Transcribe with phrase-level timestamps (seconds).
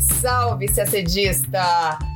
[0.00, 1.06] Salve, salve!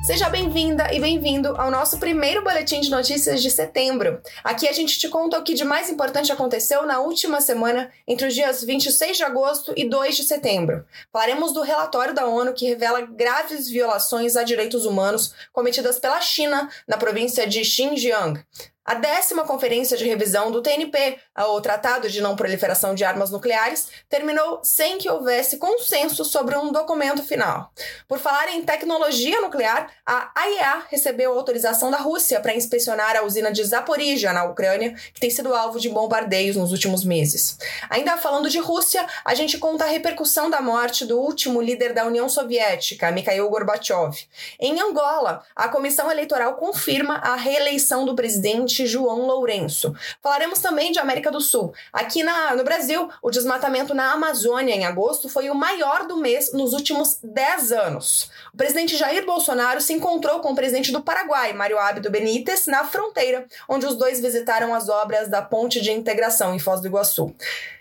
[0.05, 4.21] Seja bem-vinda e bem-vindo ao nosso primeiro boletim de notícias de setembro.
[4.45, 8.27] Aqui a gente te conta o que de mais importante aconteceu na última semana, entre
[8.27, 10.85] os dias 26 de agosto e 2 de setembro.
[11.13, 16.69] Falaremos do relatório da ONU que revela graves violações a direitos humanos cometidas pela China
[16.87, 18.45] na província de Xinjiang.
[18.83, 23.89] A décima conferência de revisão do TNP, o Tratado de Não Proliferação de Armas Nucleares,
[24.09, 27.71] terminou sem que houvesse consenso sobre um documento final.
[28.09, 33.53] Por falar em tecnologia nuclear, a AIEA recebeu autorização da Rússia para inspecionar a usina
[33.53, 37.59] de Zaporizhia, na Ucrânia, que tem sido alvo de bombardeios nos últimos meses.
[37.91, 42.07] Ainda falando de Rússia, a gente conta a repercussão da morte do último líder da
[42.07, 44.27] União Soviética, Mikhail Gorbachev.
[44.59, 49.95] Em Angola, a comissão eleitoral confirma a reeleição do presidente João Lourenço.
[50.23, 51.73] Falaremos também de América do Sul.
[51.93, 56.53] Aqui na, no Brasil, o desmatamento na Amazônia em agosto foi o maior do mês
[56.53, 58.31] nos últimos 10 anos.
[58.53, 62.85] O presidente Jair Bolsonaro se encontrou com o presidente do Paraguai, Mário Abdo Benítez, na
[62.85, 67.35] fronteira, onde os dois visitaram as obras da Ponte de Integração em Foz do Iguaçu.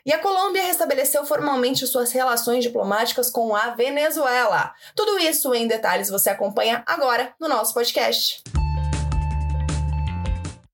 [0.06, 4.74] E a Colômbia restabeleceu formalmente suas relações diplomáticas com a Venezuela.
[4.96, 8.44] Tudo isso em detalhes você acompanha agora no nosso podcast.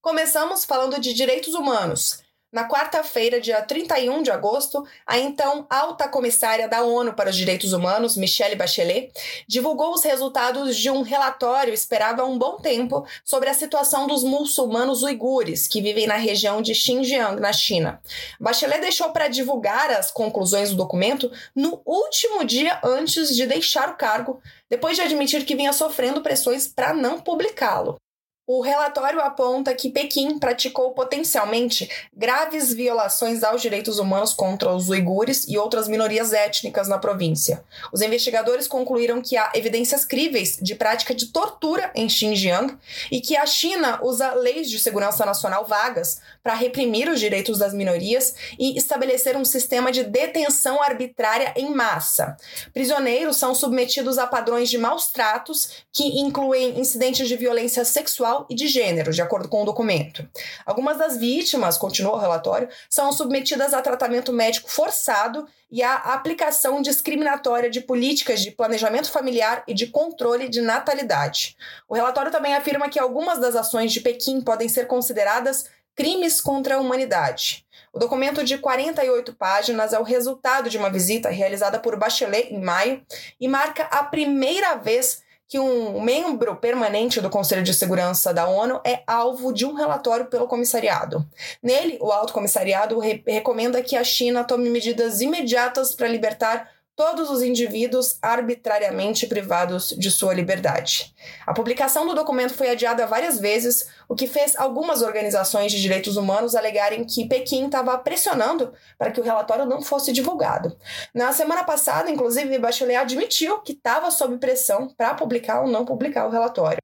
[0.06, 2.20] Começamos falando de direitos humanos.
[2.54, 7.74] Na quarta-feira, dia 31 de agosto, a então alta comissária da ONU para os Direitos
[7.74, 9.12] Humanos, Michelle Bachelet,
[9.48, 14.24] divulgou os resultados de um relatório esperado há um bom tempo sobre a situação dos
[14.24, 18.00] muçulmanos uigures que vivem na região de Xinjiang, na China.
[18.40, 23.98] Bachelet deixou para divulgar as conclusões do documento no último dia antes de deixar o
[23.98, 24.40] cargo,
[24.70, 27.98] depois de admitir que vinha sofrendo pressões para não publicá-lo.
[28.48, 35.48] O relatório aponta que Pequim praticou potencialmente graves violações aos direitos humanos contra os uigures
[35.48, 37.64] e outras minorias étnicas na província.
[37.92, 42.78] Os investigadores concluíram que há evidências críveis de prática de tortura em Xinjiang
[43.12, 47.74] e que a China usa leis de segurança nacional vagas para reprimir os direitos das
[47.74, 52.38] minorias e estabelecer um sistema de detenção arbitrária em massa.
[52.72, 58.56] Prisioneiros são submetidos a padrões de maus tratos que incluem incidentes de violência sexual e
[58.56, 60.28] de gênero, de acordo com o documento.
[60.66, 66.82] Algumas das vítimas, continua o relatório, são submetidas a tratamento médico forçado e à aplicação
[66.82, 71.56] discriminatória de políticas de planejamento familiar e de controle de natalidade.
[71.88, 75.66] O relatório também afirma que algumas das ações de Pequim podem ser consideradas
[75.96, 77.66] crimes contra a humanidade.
[77.94, 82.60] O documento de 48 páginas é o resultado de uma visita realizada por Bachelet em
[82.60, 83.02] maio
[83.40, 88.82] e marca a primeira vez que um membro permanente do Conselho de Segurança da ONU
[88.84, 91.26] é alvo de um relatório pelo comissariado.
[91.62, 97.30] Nele, o Alto Comissariado re recomenda que a China tome medidas imediatas para libertar todos
[97.30, 101.14] os indivíduos arbitrariamente privados de sua liberdade.
[101.46, 106.16] A publicação do documento foi adiada várias vezes, o que fez algumas organizações de direitos
[106.16, 110.78] humanos alegarem que Pequim estava pressionando para que o relatório não fosse divulgado.
[111.14, 116.26] Na semana passada, inclusive, Bachelet admitiu que estava sob pressão para publicar ou não publicar
[116.26, 116.80] o relatório.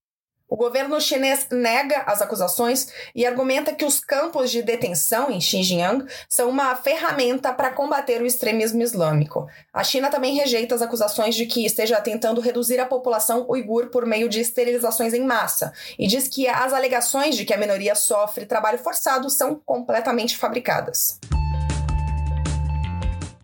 [0.51, 6.05] O governo chinês nega as acusações e argumenta que os campos de detenção em Xinjiang
[6.27, 9.47] são uma ferramenta para combater o extremismo islâmico.
[9.71, 14.05] A China também rejeita as acusações de que esteja tentando reduzir a população uigur por
[14.05, 18.45] meio de esterilizações em massa e diz que as alegações de que a minoria sofre
[18.45, 21.17] trabalho forçado são completamente fabricadas.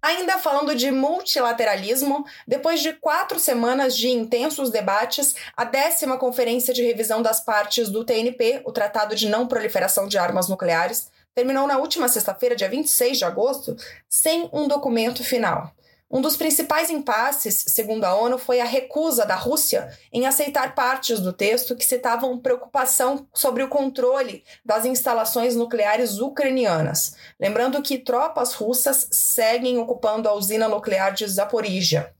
[0.08, 6.82] Ainda falando de multilateralismo, depois de quatro semanas de intensos debates, a décima Conferência de
[6.82, 11.78] Revisão das Partes do TNP, o Tratado de Não Proliferação de Armas Nucleares, terminou na
[11.78, 13.76] última sexta-feira, dia 26 de agosto,
[14.08, 15.74] sem um documento final.
[16.10, 21.20] Um dos principais impasses, segundo a ONU, foi a recusa da Rússia em aceitar partes
[21.20, 27.18] do texto que citavam preocupação sobre o controle das instalações nucleares ucranianas.
[27.38, 32.14] Lembrando que tropas russas seguem ocupando a usina nuclear de Zaporizhia.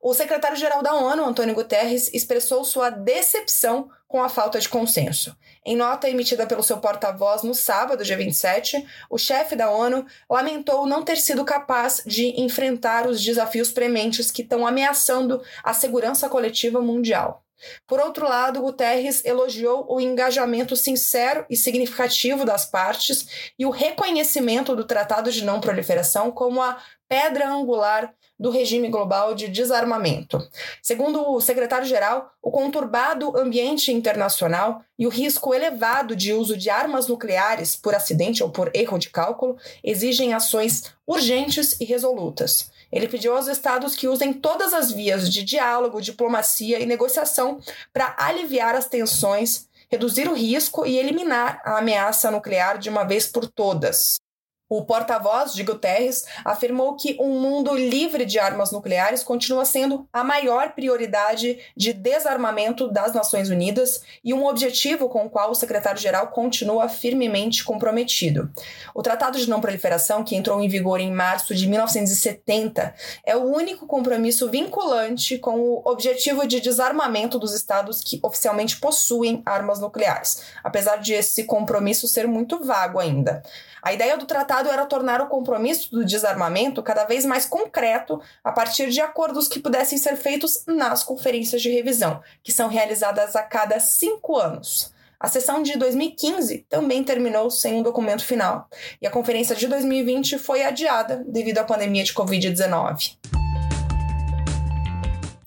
[0.00, 5.36] O secretário-geral da ONU, Antônio Guterres, expressou sua decepção com a falta de consenso.
[5.66, 10.86] Em nota emitida pelo seu porta-voz no sábado, dia 27, o chefe da ONU lamentou
[10.86, 16.80] não ter sido capaz de enfrentar os desafios prementes que estão ameaçando a segurança coletiva
[16.80, 17.44] mundial.
[17.88, 24.76] Por outro lado, Guterres elogiou o engajamento sincero e significativo das partes e o reconhecimento
[24.76, 30.38] do Tratado de Não Proliferação como a pedra angular do regime global de desarmamento.
[30.82, 37.06] Segundo o secretário-geral, o conturbado ambiente internacional e o risco elevado de uso de armas
[37.06, 42.70] nucleares por acidente ou por erro de cálculo exigem ações urgentes e resolutas.
[42.90, 47.60] Ele pediu aos estados que usem todas as vias de diálogo, diplomacia e negociação
[47.92, 53.26] para aliviar as tensões, reduzir o risco e eliminar a ameaça nuclear de uma vez
[53.26, 54.23] por todas.
[54.66, 60.24] O porta-voz de Guterres afirmou que um mundo livre de armas nucleares continua sendo a
[60.24, 66.28] maior prioridade de desarmamento das Nações Unidas e um objetivo com o qual o secretário-geral
[66.28, 68.50] continua firmemente comprometido.
[68.94, 73.44] O Tratado de Não Proliferação, que entrou em vigor em março de 1970, é o
[73.44, 80.42] único compromisso vinculante com o objetivo de desarmamento dos estados que oficialmente possuem armas nucleares,
[80.64, 83.42] apesar de esse compromisso ser muito vago ainda.
[83.82, 88.52] A ideia do tratado era tornar o compromisso do desarmamento cada vez mais concreto a
[88.52, 93.42] partir de acordos que pudessem ser feitos nas conferências de revisão, que são realizadas a
[93.42, 94.92] cada cinco anos.
[95.18, 98.68] A sessão de 2015 também terminou sem um documento final,
[99.00, 103.16] e a conferência de 2020 foi adiada devido à pandemia de Covid-19.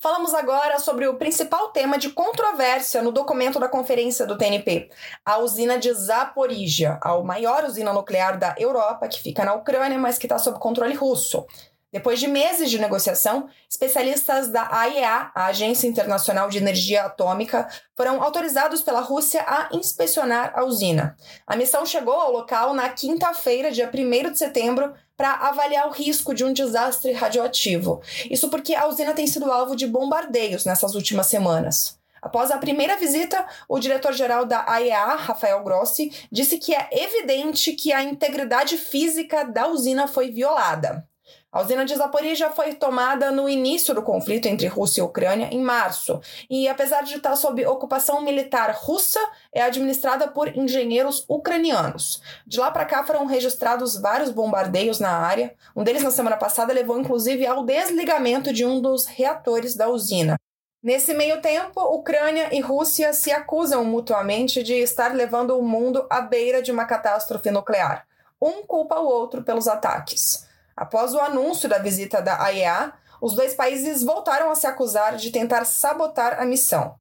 [0.08, 4.88] Falamos agora sobre o principal tema de controvérsia no documento da conferência do TNP,
[5.22, 10.16] a usina de Zaporizhia, a maior usina nuclear da Europa, que fica na Ucrânia, mas
[10.16, 11.46] que está sob controle russo.
[11.92, 18.22] Depois de meses de negociação, especialistas da AIEA, a Agência Internacional de Energia Atômica, foram
[18.22, 21.16] autorizados pela Rússia a inspecionar a usina.
[21.46, 26.32] A missão chegou ao local na quinta-feira, dia 1 de setembro, para avaliar o risco
[26.32, 28.00] de um desastre radioativo.
[28.30, 31.98] Isso porque a usina tem sido alvo de bombardeios nessas últimas semanas.
[32.22, 37.92] Após a primeira visita, o diretor-geral da AEA, Rafael Grossi, disse que é evidente que
[37.92, 41.07] a integridade física da usina foi violada.
[41.50, 45.62] A usina de Zaporizhia foi tomada no início do conflito entre Rússia e Ucrânia, em
[45.62, 49.18] março, e apesar de estar sob ocupação militar russa,
[49.50, 52.20] é administrada por engenheiros ucranianos.
[52.46, 55.54] De lá para cá foram registrados vários bombardeios na área.
[55.74, 60.36] Um deles, na semana passada, levou inclusive ao desligamento de um dos reatores da usina.
[60.82, 66.20] Nesse meio tempo, Ucrânia e Rússia se acusam mutuamente de estar levando o mundo à
[66.20, 68.06] beira de uma catástrofe nuclear.
[68.40, 70.46] Um culpa o outro pelos ataques.
[70.78, 75.32] Após o anúncio da visita da AEA, os dois países voltaram a se acusar de
[75.32, 76.94] tentar sabotar a missão.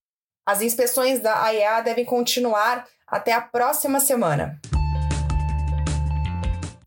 [0.44, 4.60] As inspeções da AEA devem continuar até a próxima semana.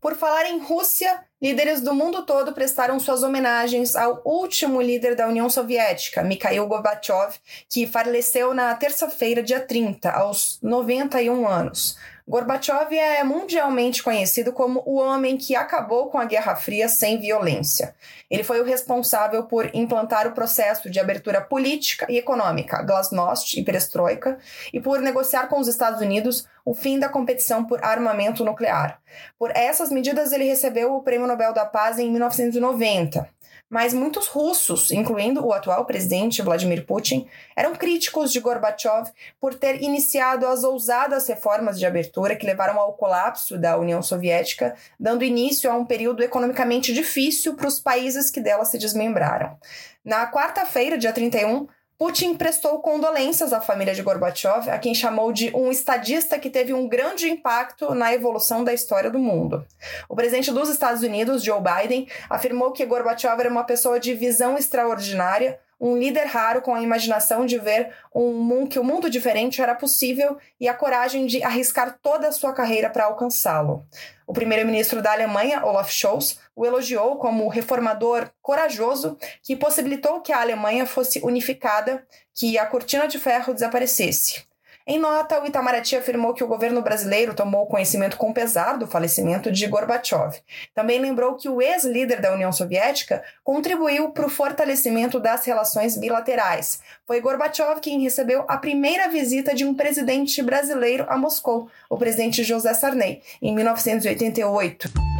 [0.01, 5.27] Por falar em Rússia, líderes do mundo todo prestaram suas homenagens ao último líder da
[5.27, 7.37] União Soviética, Mikhail Gorbachev,
[7.69, 11.97] que faleceu na terça-feira, dia 30, aos 91 anos.
[12.31, 17.93] Gorbachev é mundialmente conhecido como o homem que acabou com a Guerra Fria sem violência.
[18.29, 23.63] Ele foi o responsável por implantar o processo de abertura política e econômica, Glasnost e
[23.65, 24.39] Perestroika,
[24.71, 29.01] e por negociar com os Estados Unidos o fim da competição por armamento nuclear.
[29.37, 33.27] Por essas medidas, ele recebeu o Prêmio Nobel da Paz em 1990
[33.71, 37.25] mas muitos russos, incluindo o atual presidente Vladimir Putin,
[37.55, 39.09] eram críticos de Gorbachev
[39.39, 44.75] por ter iniciado as ousadas reformas de abertura que levaram ao colapso da União Soviética,
[44.99, 49.57] dando início a um período economicamente difícil para os países que dela se desmembraram.
[50.03, 51.65] Na quarta-feira, dia 31,
[52.01, 56.73] Putin prestou condolências à família de Gorbachev, a quem chamou de um estadista que teve
[56.73, 59.63] um grande impacto na evolução da história do mundo.
[60.09, 64.57] O presidente dos Estados Unidos, Joe Biden, afirmou que Gorbachev era uma pessoa de visão
[64.57, 69.59] extraordinária, um líder raro com a imaginação de ver um, que o um mundo diferente
[69.59, 73.83] era possível e a coragem de arriscar toda a sua carreira para alcançá-lo.
[74.27, 80.39] O primeiro-ministro da Alemanha, Olaf Scholz, o elogiou como reformador corajoso que possibilitou que a
[80.39, 84.50] Alemanha fosse unificada, que a cortina de ferro desaparecesse.
[84.85, 89.51] Em nota, o Itamaraty afirmou que o governo brasileiro tomou conhecimento com pesar do falecimento
[89.51, 90.39] de Gorbachev.
[90.73, 96.81] Também lembrou que o ex-líder da União Soviética contribuiu para o fortalecimento das relações bilaterais.
[97.05, 102.43] Foi Gorbachev quem recebeu a primeira visita de um presidente brasileiro a Moscou, o presidente
[102.43, 105.10] José Sarney, em 1988.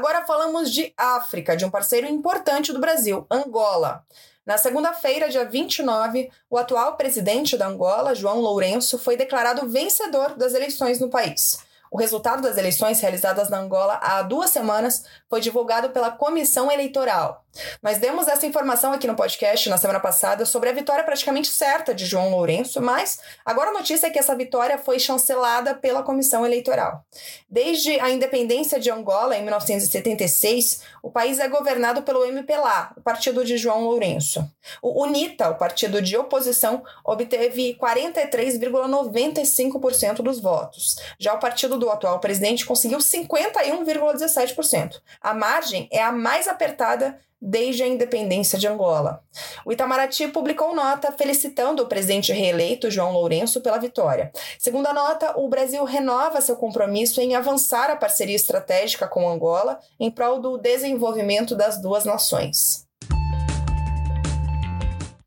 [0.00, 4.02] Agora falamos de África, de um parceiro importante do Brasil, Angola.
[4.46, 10.54] Na segunda-feira, dia 29, o atual presidente da Angola, João Lourenço, foi declarado vencedor das
[10.54, 11.58] eleições no país.
[11.90, 17.44] O resultado das eleições realizadas na Angola há duas semanas foi divulgado pela Comissão Eleitoral.
[17.82, 21.92] Nós demos essa informação aqui no podcast na semana passada sobre a vitória praticamente certa
[21.92, 26.46] de João Lourenço, mas agora a notícia é que essa vitória foi chancelada pela Comissão
[26.46, 27.04] Eleitoral.
[27.48, 33.44] Desde a independência de Angola, em 1976, o país é governado pelo MPLA, o partido
[33.44, 34.48] de João Lourenço.
[34.80, 40.94] O UNITA, o partido de oposição, obteve 43,95% dos votos.
[41.18, 45.00] Já o partido do atual presidente conseguiu 51,17%.
[45.20, 49.24] A margem é a mais apertada desde a independência de Angola.
[49.64, 54.30] O Itamaraty publicou nota felicitando o presidente reeleito João Lourenço pela vitória.
[54.58, 59.80] Segundo a nota, o Brasil renova seu compromisso em avançar a parceria estratégica com Angola
[59.98, 62.86] em prol do desenvolvimento das duas nações.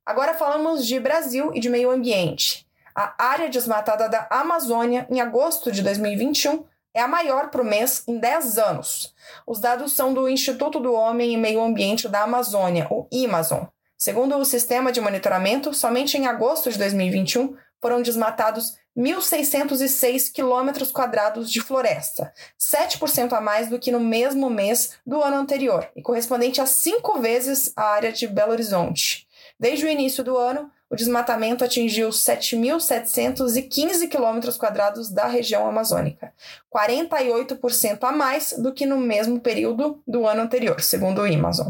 [0.06, 2.68] Agora falamos de Brasil e de meio ambiente.
[2.96, 8.20] A área desmatada da Amazônia, em agosto de 2021, é a maior o mês em
[8.20, 9.14] 10 anos.
[9.48, 13.68] Os dados são do Instituto do Homem e Meio Ambiente da Amazônia, o IMAZON.
[13.98, 21.52] Segundo o sistema de monitoramento, somente em agosto de 2021 foram desmatados 1.606 quilômetros quadrados
[21.52, 26.62] de floresta, 7% a mais do que no mesmo mês do ano anterior, e correspondente
[26.62, 29.28] a cinco vezes a área de Belo Horizonte.
[29.60, 36.32] Desde o início do ano, o desmatamento atingiu 7.715 quilômetros quadrados da região amazônica,
[36.72, 41.70] 48% a mais do que no mesmo período do ano anterior, segundo o Amazon.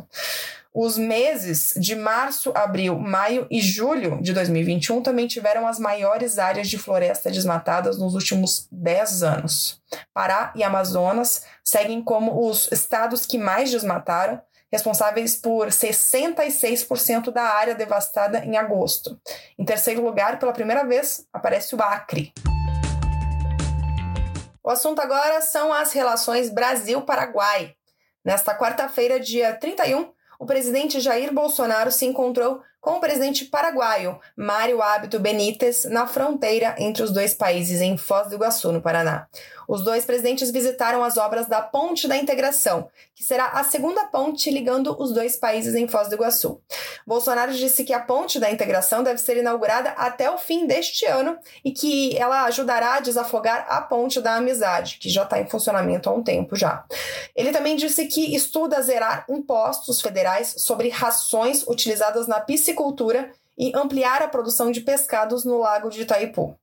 [0.73, 6.67] Os meses de março, abril, maio e julho de 2021 também tiveram as maiores áreas
[6.67, 9.81] de floresta desmatadas nos últimos 10 anos.
[10.13, 14.41] Pará e Amazonas seguem como os estados que mais desmataram,
[14.73, 19.21] responsáveis por 66% da área devastada em agosto.
[19.57, 22.33] Em terceiro lugar, pela primeira vez, aparece o Acre.
[24.63, 27.75] O assunto agora são as relações Brasil-Paraguai.
[28.25, 34.81] Nesta quarta-feira, dia 31, o presidente Jair Bolsonaro se encontrou com o presidente paraguaio Mário
[34.81, 39.25] Hábito Benítez na fronteira entre os dois países em Foz do Iguaçu, no Paraná.
[39.65, 44.51] Os dois presidentes visitaram as obras da Ponte da Integração, que será a segunda ponte
[44.51, 46.59] ligando os dois países em Foz do Iguaçu.
[47.07, 51.37] Bolsonaro disse que a Ponte da Integração deve ser inaugurada até o fim deste ano
[51.63, 56.09] e que ela ajudará a desafogar a Ponte da Amizade, que já está em funcionamento
[56.09, 56.83] há um tempo já.
[57.33, 63.71] Ele também disse que estuda zerar impostos federais sobre rações utilizadas na piscina piscicultura e
[63.75, 66.57] ampliar a produção de pescados no lago de Itaipu.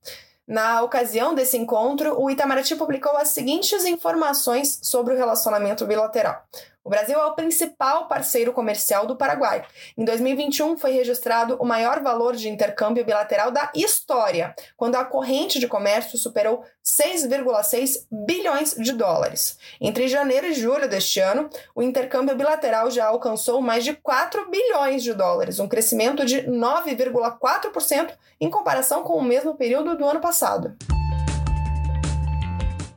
[0.45, 6.43] Na ocasião desse encontro, o Itamaraty publicou as seguintes informações sobre o relacionamento bilateral.
[6.83, 9.63] O Brasil é o principal parceiro comercial do Paraguai.
[9.95, 15.59] Em 2021, foi registrado o maior valor de intercâmbio bilateral da história, quando a corrente
[15.59, 19.59] de comércio superou 6,6 bilhões de dólares.
[19.79, 25.03] Entre janeiro e julho deste ano, o intercâmbio bilateral já alcançou mais de 4 bilhões
[25.03, 30.75] de dólares, um crescimento de 9,4% em comparação com o mesmo período do ano passado.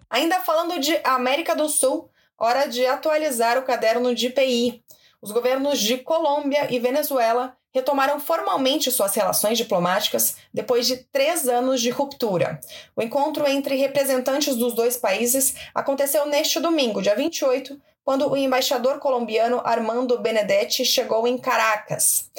[0.09, 4.83] Ainda falando de América do Sul, hora de atualizar o caderno de IPI.
[5.21, 11.81] Os governos de Colômbia e Venezuela retomaram formalmente suas relações diplomáticas depois de três anos
[11.81, 12.61] de ruptura.
[12.95, 18.99] O encontro entre representantes dos dois países aconteceu neste domingo, dia 28, quando o embaixador
[18.99, 22.31] colombiano Armando Benedetti chegou em Caracas.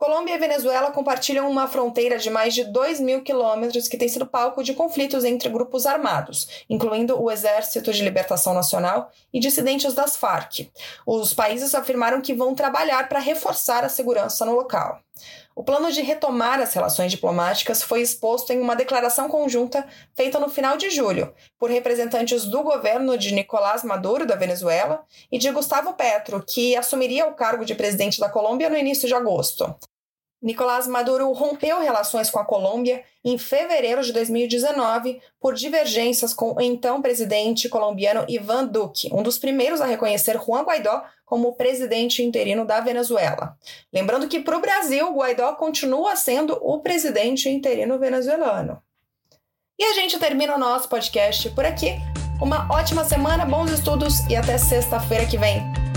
[0.00, 4.24] Colômbia e Venezuela compartilham uma fronteira de mais de 2 mil quilômetros que tem sido
[4.24, 10.16] palco de conflitos entre grupos armados, incluindo o Exército de Libertação Nacional e dissidentes das
[10.16, 10.70] Farc.
[11.06, 15.00] Os países afirmaram que vão trabalhar para reforçar a segurança no local.
[15.60, 20.48] O plano de retomar as relações diplomáticas foi exposto em uma declaração conjunta feita no
[20.48, 25.92] final de julho por representantes do governo de Nicolás Maduro, da Venezuela, e de Gustavo
[25.92, 29.76] Petro, que assumiria o cargo de presidente da Colômbia no início de agosto.
[30.42, 36.60] Nicolás Maduro rompeu relações com a Colômbia em fevereiro de 2019 por divergências com o
[36.60, 42.64] então presidente colombiano Ivan Duque, um dos primeiros a reconhecer Juan Guaidó como presidente interino
[42.64, 43.56] da Venezuela.
[43.92, 48.82] Lembrando que para o Brasil, Guaidó continua sendo o presidente interino venezuelano.
[49.78, 51.94] E a gente termina o nosso podcast por aqui.
[52.40, 55.89] Uma ótima semana, bons estudos e até sexta-feira que vem.